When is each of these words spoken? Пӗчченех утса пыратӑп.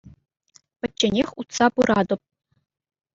Пӗчченех 0.79 1.29
утса 1.39 1.65
пыратӑп. 1.73 2.21